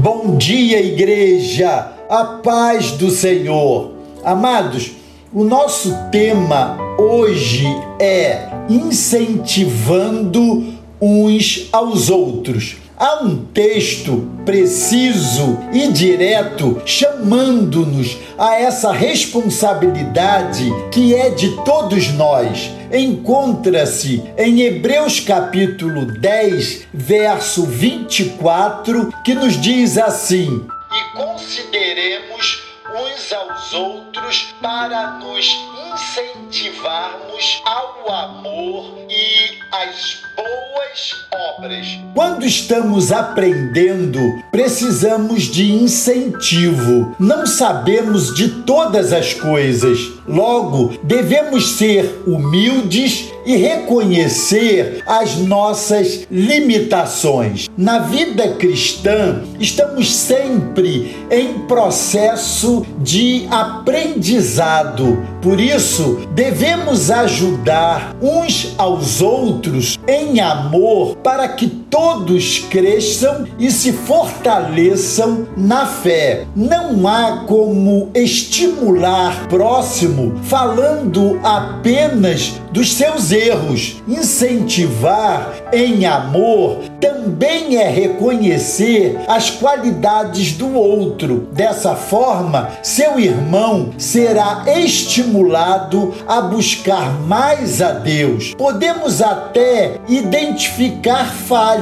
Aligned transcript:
Bom 0.00 0.38
dia, 0.38 0.80
igreja, 0.80 1.92
a 2.08 2.24
paz 2.24 2.92
do 2.92 3.10
Senhor. 3.10 3.92
Amados, 4.24 4.92
o 5.30 5.44
nosso 5.44 5.94
tema 6.10 6.78
hoje 6.98 7.66
é 8.00 8.48
incentivando 8.70 10.72
uns 10.98 11.68
aos 11.70 12.08
outros. 12.08 12.76
Há 13.02 13.16
um 13.24 13.46
texto 13.46 14.30
preciso 14.46 15.58
e 15.72 15.88
direto 15.88 16.80
chamando-nos 16.86 18.16
a 18.38 18.54
essa 18.54 18.92
responsabilidade 18.92 20.70
que 20.92 21.12
é 21.12 21.30
de 21.30 21.50
todos 21.64 22.12
nós. 22.12 22.70
Encontra-se 22.92 24.22
em 24.38 24.60
Hebreus 24.60 25.18
capítulo 25.18 26.16
10, 26.20 26.86
verso 26.94 27.66
24, 27.66 29.12
que 29.24 29.34
nos 29.34 29.60
diz 29.60 29.98
assim: 29.98 30.64
E 30.92 31.16
consideremos 31.16 32.62
uns 32.94 33.32
aos 33.32 33.74
outros 33.74 34.54
para 34.62 35.18
nos 35.18 35.44
incentivarmos 35.92 37.62
ao 37.64 38.12
amor 38.14 38.96
e 39.08 39.58
às 39.72 40.22
boas 40.36 41.26
obras. 41.62 42.00
Quando 42.14 42.44
estamos 42.44 43.12
aprendendo, 43.12 44.18
precisamos 44.50 45.44
de 45.44 45.72
incentivo. 45.72 47.14
Não 47.18 47.46
sabemos 47.46 48.34
de 48.34 48.48
todas 48.62 49.12
as 49.12 49.32
coisas. 49.34 49.98
Logo, 50.26 50.92
devemos 51.02 51.72
ser 51.72 52.22
humildes 52.26 53.30
e 53.44 53.56
reconhecer 53.56 55.02
as 55.06 55.36
nossas 55.36 56.26
limitações. 56.30 57.68
Na 57.76 57.98
vida 57.98 58.48
cristã, 58.54 59.42
estamos 59.58 60.14
sempre 60.14 61.16
em 61.30 61.60
processo 61.66 62.86
de 62.98 63.46
aprendizado. 63.50 65.18
Por 65.40 65.60
isso, 65.60 66.26
devemos 66.34 67.10
ajudar 67.10 68.14
uns 68.20 68.74
aos 68.78 69.20
outros 69.20 69.98
em 70.06 70.40
amor 70.40 71.16
para 71.16 71.48
que 71.48 71.81
todos 71.92 72.58
cresçam 72.70 73.44
e 73.58 73.70
se 73.70 73.92
fortaleçam 73.92 75.46
na 75.54 75.84
fé. 75.84 76.46
Não 76.56 77.06
há 77.06 77.44
como 77.46 78.10
estimular 78.14 79.46
próximo 79.48 80.32
falando 80.44 81.38
apenas 81.44 82.54
dos 82.72 82.94
seus 82.94 83.30
erros. 83.30 84.02
Incentivar 84.08 85.52
em 85.70 86.06
amor 86.06 86.78
também 86.98 87.76
é 87.76 87.88
reconhecer 87.88 89.18
as 89.28 89.50
qualidades 89.50 90.52
do 90.52 90.74
outro. 90.74 91.48
Dessa 91.52 91.94
forma, 91.94 92.70
seu 92.82 93.20
irmão 93.20 93.90
será 93.98 94.64
estimulado 94.66 96.14
a 96.26 96.40
buscar 96.40 97.20
mais 97.20 97.82
a 97.82 97.92
Deus. 97.92 98.54
Podemos 98.56 99.20
até 99.20 100.00
identificar 100.08 101.26
falhas, 101.26 101.81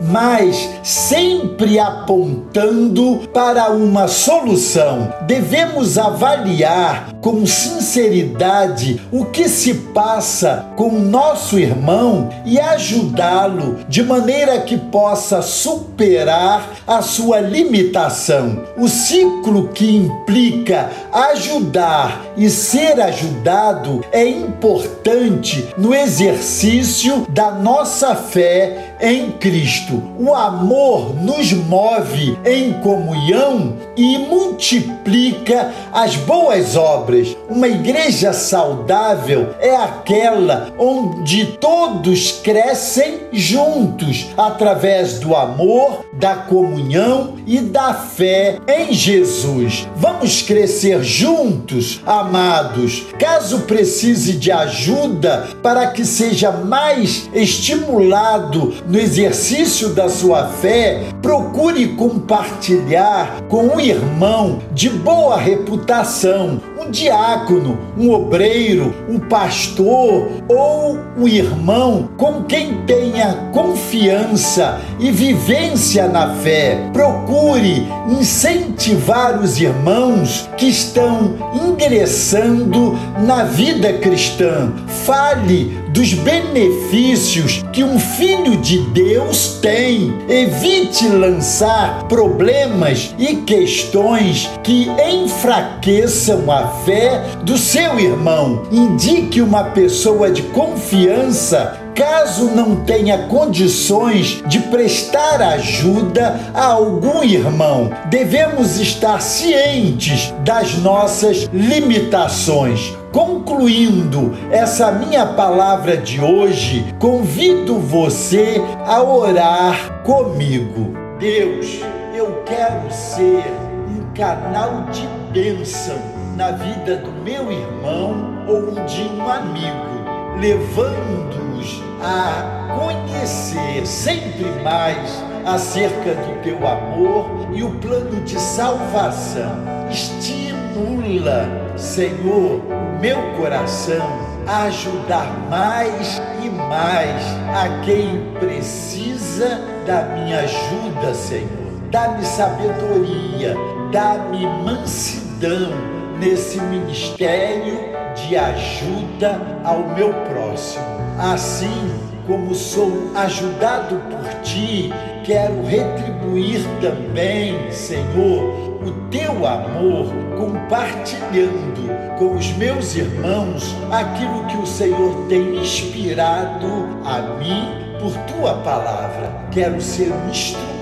mas 0.00 0.68
sempre 0.82 1.78
apontando 1.78 3.28
para 3.32 3.70
uma 3.70 4.08
solução. 4.08 5.12
Devemos 5.26 5.98
avaliar 5.98 7.14
com 7.20 7.44
sinceridade 7.46 9.00
o 9.12 9.24
que 9.26 9.48
se 9.48 9.74
passa 9.74 10.66
com 10.76 10.88
o 10.88 11.00
nosso 11.00 11.58
irmão 11.58 12.28
e 12.44 12.58
ajudá-lo 12.58 13.78
de 13.88 14.02
maneira 14.02 14.60
que 14.60 14.76
possa 14.76 15.42
superar 15.42 16.70
a 16.86 17.02
sua 17.02 17.40
limitação. 17.40 18.62
O 18.76 18.88
ciclo 18.88 19.68
que 19.68 19.96
implica 19.96 20.90
ajudar 21.12 22.24
e 22.36 22.48
ser 22.48 23.00
ajudado 23.00 24.04
é 24.12 24.26
importante 24.26 25.68
no 25.76 25.94
exercício 25.94 27.26
da 27.28 27.50
nossa 27.50 28.14
fé 28.14 28.87
em 29.00 29.32
Cristo. 29.32 30.02
O 30.18 30.34
amor 30.34 31.14
nos 31.14 31.52
move 31.52 32.38
em 32.44 32.72
comunhão 32.74 33.76
e 33.96 34.18
multiplica 34.18 35.72
as 35.92 36.16
boas 36.16 36.76
obras. 36.76 37.36
Uma 37.48 37.68
igreja 37.68 38.32
saudável 38.32 39.54
é 39.60 39.74
aquela 39.76 40.72
onde 40.78 41.46
todos 41.60 42.32
crescem 42.42 43.20
juntos 43.32 44.28
através 44.36 45.18
do 45.18 45.34
amor, 45.34 46.04
da 46.12 46.34
comunhão 46.34 47.34
e 47.46 47.60
da 47.60 47.94
fé 47.94 48.58
em 48.68 48.92
Jesus. 48.92 49.88
Vamos 49.96 50.42
crescer 50.42 51.02
juntos, 51.02 52.00
amados. 52.04 53.06
Caso 53.18 53.60
precise 53.60 54.34
de 54.34 54.50
ajuda 54.50 55.48
para 55.62 55.88
que 55.88 56.04
seja 56.04 56.50
mais 56.50 57.28
estimulado 57.32 58.74
no 58.88 58.98
exercício 58.98 59.90
da 59.90 60.08
sua 60.08 60.48
fé, 60.48 61.02
procure 61.20 61.88
compartilhar 61.88 63.42
com 63.42 63.66
um 63.66 63.78
irmão 63.78 64.60
de 64.72 64.88
boa 64.88 65.36
reputação, 65.36 66.58
um 66.88 66.90
diácono, 66.90 67.78
um 67.98 68.10
obreiro, 68.10 68.94
um 69.08 69.18
pastor 69.18 70.28
ou 70.48 70.98
um 71.18 71.28
irmão 71.28 72.08
com 72.16 72.44
quem 72.44 72.82
tenha 72.86 73.50
confiança 73.52 74.80
e 74.98 75.10
vivência 75.10 76.08
na 76.08 76.34
fé. 76.36 76.88
Procure 76.92 77.86
incentivar 78.08 79.38
os 79.38 79.60
irmãos 79.60 80.48
que 80.56 80.66
estão 80.66 81.34
ingressando 81.52 82.98
na 83.18 83.44
vida 83.44 83.92
cristã. 83.94 84.72
Fale 85.04 85.76
dos 85.98 86.14
benefícios 86.14 87.64
que 87.72 87.82
um 87.82 87.98
filho 87.98 88.56
de 88.58 88.78
Deus 88.90 89.58
tem. 89.60 90.14
Evite 90.28 91.08
lançar 91.08 92.04
problemas 92.04 93.14
e 93.18 93.36
questões 93.36 94.48
que 94.62 94.88
enfraqueçam 95.12 96.50
a 96.52 96.68
fé 96.84 97.22
do 97.42 97.56
seu 97.56 97.98
irmão. 97.98 98.62
Indique 98.70 99.40
uma 99.40 99.64
pessoa 99.64 100.30
de 100.30 100.42
confiança 100.42 101.88
caso 101.98 102.52
não 102.54 102.76
tenha 102.84 103.26
condições 103.26 104.40
de 104.46 104.60
prestar 104.60 105.42
ajuda 105.42 106.38
a 106.54 106.66
algum 106.66 107.24
irmão. 107.24 107.90
Devemos 108.08 108.78
estar 108.78 109.20
cientes 109.20 110.32
das 110.44 110.78
nossas 110.78 111.50
limitações. 111.52 112.96
Concluindo 113.10 114.32
essa 114.48 114.92
minha 114.92 115.26
palavra 115.26 115.96
de 115.96 116.20
hoje, 116.20 116.94
convido 117.00 117.80
você 117.80 118.62
a 118.86 119.02
orar 119.02 120.02
comigo. 120.04 120.94
Deus, 121.18 121.80
eu 122.14 122.44
quero 122.46 122.92
ser 122.92 123.44
um 123.88 124.14
canal 124.14 124.84
de 124.92 125.17
bênção 125.32 125.98
na 126.36 126.52
vida 126.52 126.96
do 126.96 127.12
meu 127.22 127.50
irmão 127.50 128.44
ou 128.46 128.72
de 128.86 129.02
um 129.02 129.28
amigo, 129.28 130.38
levando-os 130.40 131.82
a 132.02 132.76
conhecer 132.78 133.86
sempre 133.86 134.44
mais 134.62 135.22
acerca 135.44 136.14
do 136.14 136.42
teu 136.42 136.66
amor 136.66 137.48
e 137.52 137.62
o 137.62 137.70
plano 137.70 138.20
de 138.22 138.38
salvação. 138.38 139.64
Estimula, 139.90 141.48
Senhor, 141.76 142.60
o 142.60 143.00
meu 143.00 143.18
coração 143.36 144.28
a 144.46 144.64
ajudar 144.64 145.26
mais 145.50 146.20
e 146.42 146.48
mais 146.48 147.22
a 147.54 147.84
quem 147.84 148.32
precisa 148.38 149.60
da 149.86 150.02
minha 150.02 150.40
ajuda, 150.40 151.14
Senhor. 151.14 151.57
Dá-me 151.90 152.22
sabedoria, 152.22 153.54
dá-me 153.90 154.46
mansidão 154.62 155.72
nesse 156.18 156.60
ministério 156.60 157.78
de 158.14 158.36
ajuda 158.36 159.40
ao 159.64 159.88
meu 159.94 160.12
próximo. 160.12 160.84
Assim 161.18 161.90
como 162.26 162.54
sou 162.54 162.92
ajudado 163.14 163.96
por 164.10 164.42
ti, 164.42 164.92
quero 165.24 165.64
retribuir 165.64 166.60
também, 166.82 167.72
Senhor, 167.72 168.82
o 168.86 168.92
teu 169.10 169.46
amor, 169.46 170.12
compartilhando 170.36 171.88
com 172.18 172.36
os 172.36 172.52
meus 172.58 172.96
irmãos 172.96 173.74
aquilo 173.90 174.44
que 174.44 174.58
o 174.58 174.66
Senhor 174.66 175.26
tem 175.26 175.56
inspirado 175.56 176.66
a 177.02 177.22
mim 177.38 177.88
por 177.98 178.12
tua 178.30 178.56
palavra. 178.56 179.32
Quero 179.50 179.80
ser 179.80 180.12
um 180.12 180.28
instrumento 180.28 180.77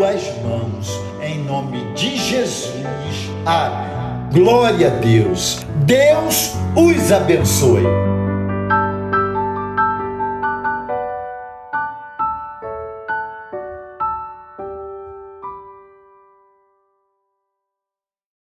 tuas 0.00 0.22
mãos, 0.42 0.98
em 1.22 1.44
nome 1.44 1.92
de 1.92 2.16
Jesus. 2.16 2.72
Amém. 3.44 4.30
Glória 4.32 4.86
a 4.86 4.90
Deus. 4.92 5.60
Deus 5.84 6.54
os 6.74 7.12
abençoe. 7.12 8.09